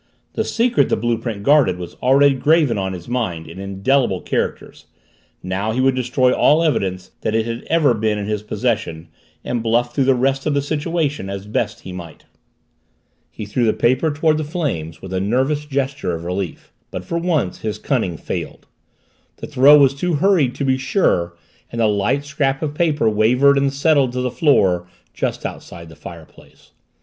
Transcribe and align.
The 0.33 0.43
secret 0.43 0.89
the 0.89 0.95
blue 0.97 1.19
print 1.19 1.43
guarded 1.43 1.77
was 1.77 1.93
already 2.01 2.33
graven 2.33 2.75
on 2.79 2.93
his 2.93 3.07
mind 3.07 3.45
in 3.45 3.59
indelible 3.59 4.19
characters 4.19 4.87
now 5.43 5.73
he 5.73 5.79
would 5.79 5.93
destroy 5.93 6.33
all 6.33 6.63
evidence 6.63 7.11
that 7.21 7.35
it 7.35 7.45
had 7.45 7.61
ever 7.69 7.93
been 7.93 8.17
in 8.17 8.25
his 8.25 8.41
possession 8.41 9.09
and 9.43 9.61
bluff 9.61 9.93
through 9.93 10.05
the 10.05 10.15
rest 10.15 10.47
of 10.47 10.55
the 10.55 10.61
situation 10.63 11.29
as 11.29 11.45
best 11.45 11.81
he 11.81 11.93
might. 11.93 12.25
He 13.29 13.45
threw 13.45 13.63
the 13.63 13.73
paper 13.73 14.11
toward 14.11 14.39
the 14.39 14.43
flames 14.43 15.03
with 15.03 15.13
a 15.13 15.19
nervous 15.21 15.65
gesture 15.65 16.15
of 16.15 16.23
relief. 16.23 16.73
But 16.89 17.05
for 17.05 17.19
once 17.19 17.59
his 17.59 17.77
cunning 17.77 18.17
failed 18.17 18.65
the 19.35 19.45
throw 19.45 19.77
was 19.77 19.93
too 19.93 20.15
hurried 20.15 20.55
to 20.55 20.65
be 20.65 20.79
sure 20.79 21.37
and 21.71 21.79
the 21.79 21.85
light 21.85 22.25
scrap 22.25 22.63
of 22.63 22.73
paper 22.73 23.07
wavered 23.07 23.55
and 23.55 23.71
settled 23.71 24.13
to 24.13 24.21
the 24.21 24.31
floor 24.31 24.87
just 25.13 25.45
outside 25.45 25.89
the 25.89 25.95
fireplace. 25.95 26.71